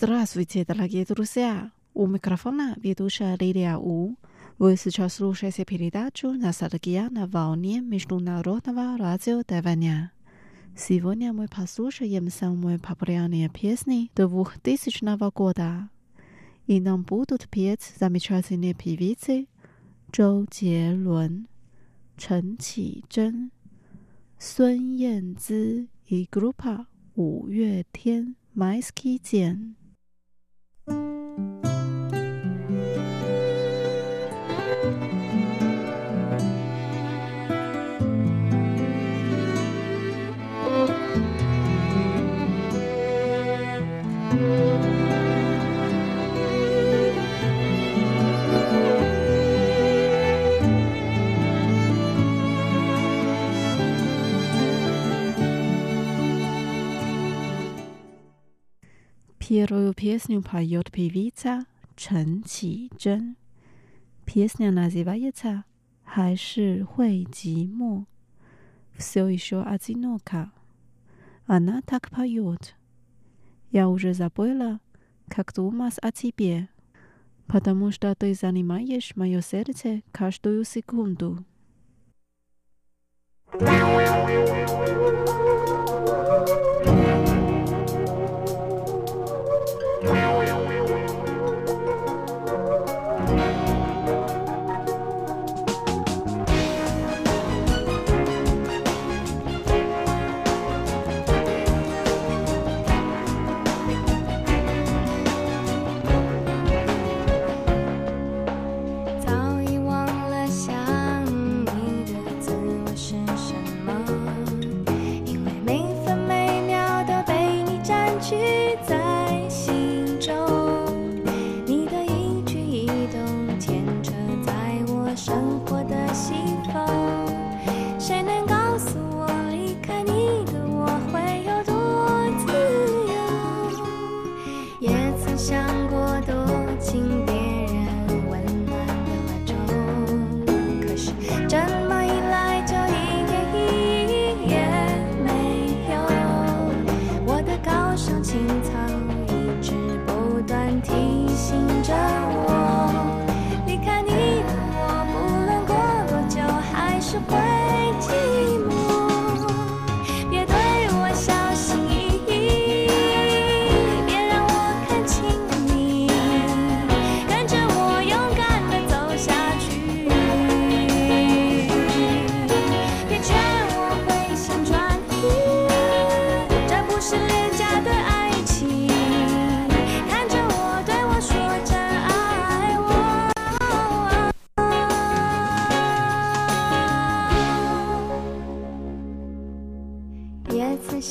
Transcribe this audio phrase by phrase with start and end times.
[0.00, 1.70] Здравствуйте, дорогие друзья!
[1.94, 4.16] У микрофона ведущая Лилия У.
[4.58, 10.12] Вы сейчас слушаете передачу «Ностальгия на волне Международного радио Тайваня».
[10.76, 15.88] Сегодня мы послушаем самые популярные песни 2000 года.
[16.66, 19.46] И нам будут петь замечательные певицы
[20.10, 21.46] Зhou Jielun,
[22.16, 23.50] Chen Qizhen,
[24.38, 29.76] Sun Yanzi и группа 五月天 Майский день.
[59.51, 61.65] Первую песню поет певица
[61.97, 63.35] Чен Чжен.
[64.23, 65.65] Песня называется
[66.05, 67.27] «Хай ши хуй
[67.67, 68.05] мо».
[68.95, 70.53] Все еще одиноко.
[71.47, 72.75] Она так поет.
[73.71, 74.79] Я уже забыла,
[75.27, 76.69] как думать о тебе,
[77.47, 81.43] потому что ты занимаешь мое сердце каждую секунду.
[83.59, 85.20] Thank you.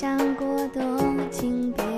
[0.00, 0.82] 想过多
[1.30, 1.89] 情别。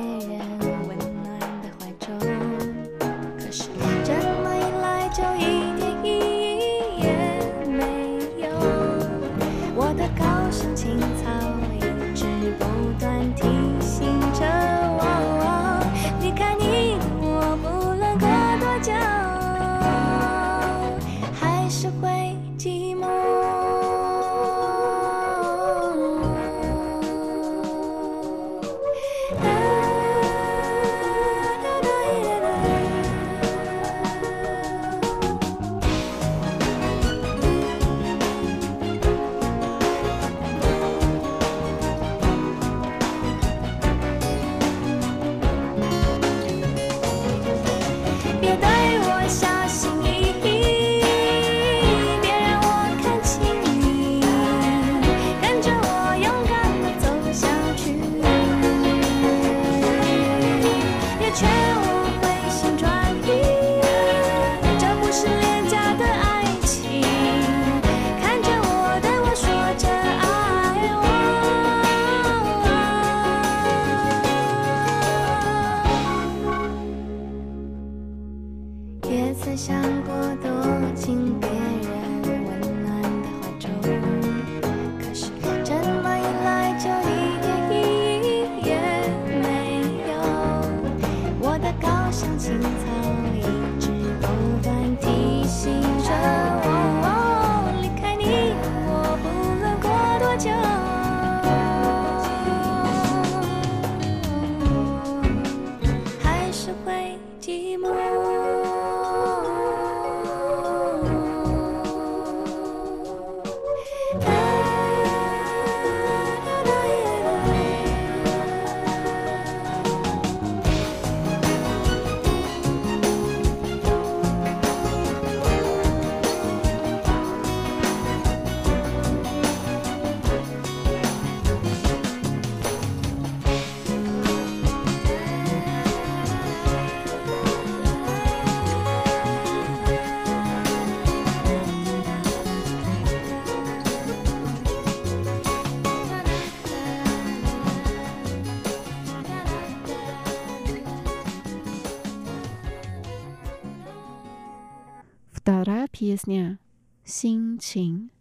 [155.42, 156.60] Вторая песня
[157.04, 158.12] «Син Чин»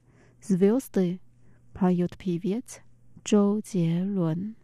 [0.41, 1.19] «Звезды»
[1.71, 2.79] поет певец
[3.23, 4.55] Чжоу Дзе Лун.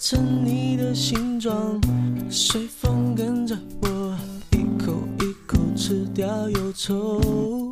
[0.00, 1.78] 成你的形状
[2.30, 4.16] 随风跟着我
[4.52, 7.69] 一口一口吃掉忧愁。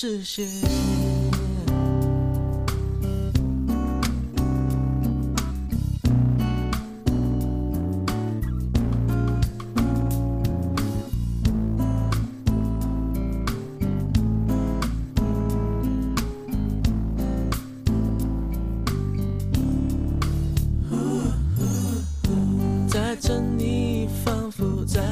[0.00, 0.46] 视线，
[23.20, 25.02] 着你，仿佛在。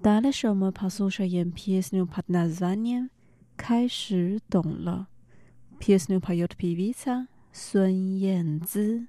[0.00, 3.02] 打的时候，我们跑宿舍演 PS 新片《那三年》，
[3.58, 5.08] 开始懂了。
[5.78, 9.06] PS 新片由皮皮唱，孙燕姿。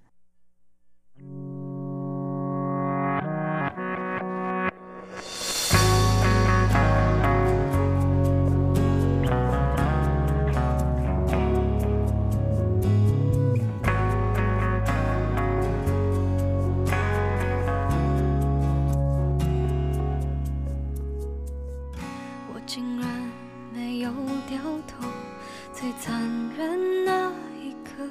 [25.77, 26.21] 最残
[26.57, 27.29] 忍那
[27.61, 28.01] 一刻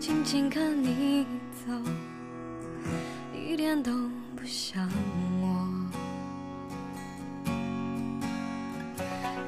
[0.00, 1.72] 静静看你走
[3.34, 3.92] 一点都
[4.34, 4.88] 不像
[5.42, 5.68] 我。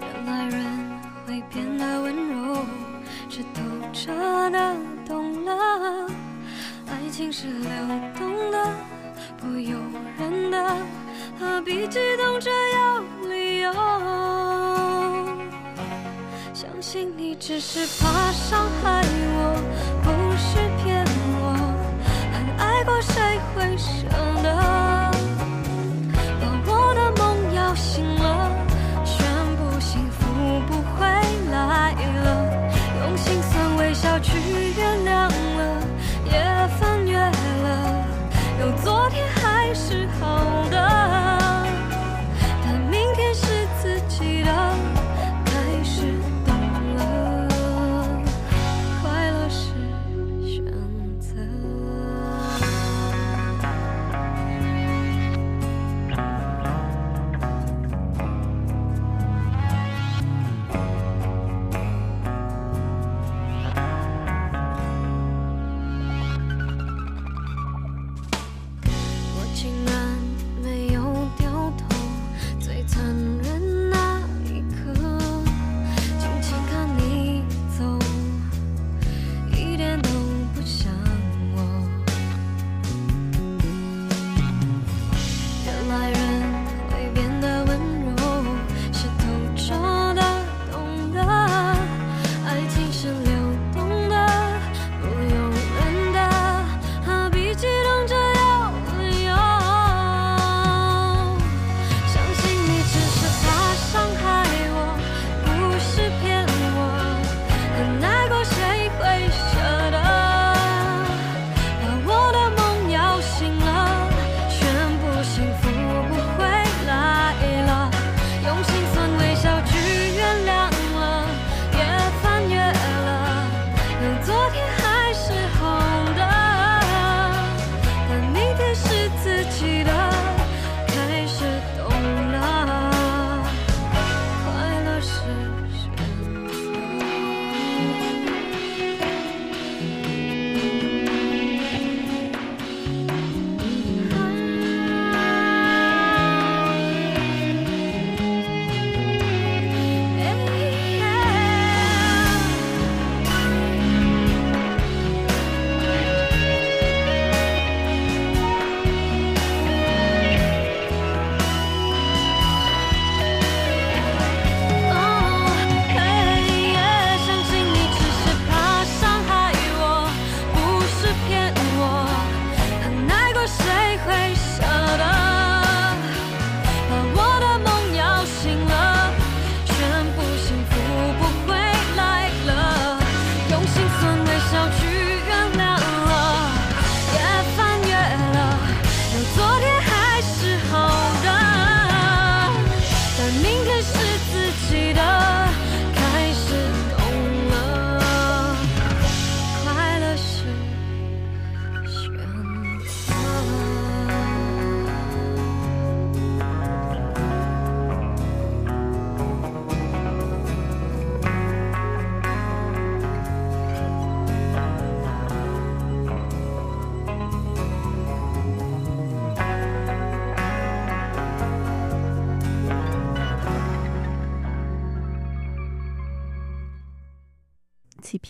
[0.02, 0.62] 原来人
[1.26, 2.64] 会变得温柔
[3.30, 3.62] 是透
[3.94, 4.76] 彻的
[5.06, 6.06] 懂了。
[6.86, 7.70] 爱情是流
[8.18, 8.76] 动的
[9.38, 9.79] 不由
[16.92, 19.54] 请你只是怕伤害我
[20.02, 21.06] 不是骗
[21.38, 21.54] 我。
[22.32, 24.08] 很爱过谁会舍
[24.42, 24.79] 得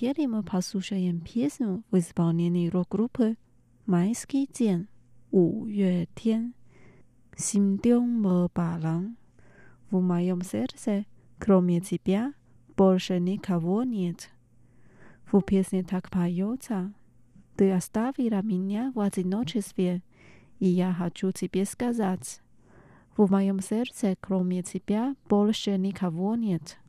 [0.00, 3.36] Теперь мы послушаем песню в исполнении рок-группы
[3.84, 4.88] «Майский день»
[5.30, 6.54] 五月天。
[7.36, 9.18] 心中无别人
[9.90, 11.04] ，в моем сердце
[11.38, 12.32] кроме тебя
[12.78, 14.30] больше никого нет。
[15.30, 16.94] В песне так поется
[17.56, 20.02] «Ты оставила меня в одиночестве,
[20.60, 22.40] и я хочу тебе сказать».
[23.18, 26.79] В моем сердце кроме тебя больше никого нет.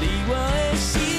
[0.00, 0.36] 你我
[0.72, 1.15] 的心。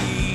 [0.00, 0.29] me.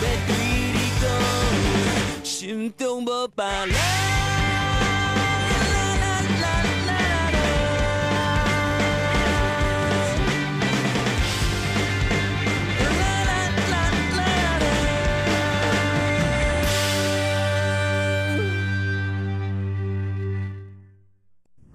[0.00, 1.04] 对你讲，
[2.24, 3.74] 心中无别人。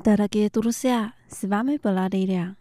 [0.03, 2.55] Дорогие друзья, с вами была Лилия.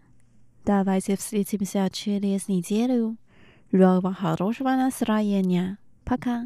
[0.64, 3.16] Давайте встретимся через неделю.
[3.71, 5.77] Вам хорошего настроения.
[6.03, 6.45] Пока.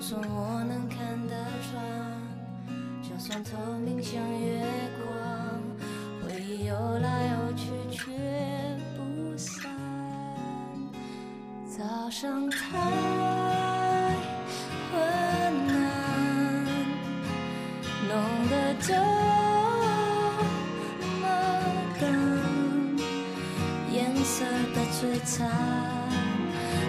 [0.00, 1.34] 就算我能看得
[1.68, 1.76] 穿，
[3.02, 3.50] 就算透
[3.84, 4.64] 明像月
[4.96, 5.12] 光，
[6.22, 8.10] 回忆游来游去却
[8.96, 9.70] 不散。
[11.68, 12.56] 早上太
[14.90, 14.98] 昏
[15.68, 16.64] 暗，
[18.08, 18.16] 弄
[18.48, 18.94] 得这
[21.20, 21.28] 么
[22.00, 22.96] 冷，
[23.92, 25.46] 颜色的摧残，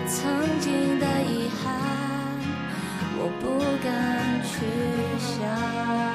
[0.08, 0.24] 曾
[0.62, 1.76] 经的遗憾，
[3.24, 4.66] 我不敢去
[5.20, 6.11] 想。